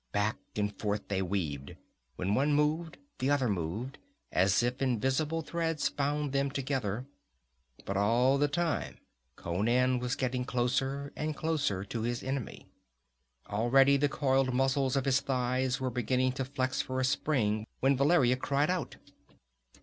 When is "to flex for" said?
16.31-16.99